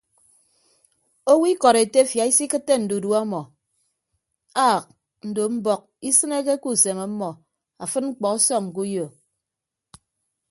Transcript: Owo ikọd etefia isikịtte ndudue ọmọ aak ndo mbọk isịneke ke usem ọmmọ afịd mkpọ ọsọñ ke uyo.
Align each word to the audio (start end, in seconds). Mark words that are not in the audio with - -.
Owo 1.31 1.45
ikọd 1.53 1.75
etefia 1.83 2.23
isikịtte 2.31 2.73
ndudue 2.79 3.15
ọmọ 3.23 3.41
aak 4.67 4.85
ndo 5.27 5.41
mbọk 5.55 5.81
isịneke 6.09 6.53
ke 6.61 6.67
usem 6.73 6.97
ọmmọ 7.07 7.29
afịd 7.83 8.03
mkpọ 8.09 8.25
ọsọñ 8.35 8.63
ke 8.75 8.79
uyo. 8.85 9.05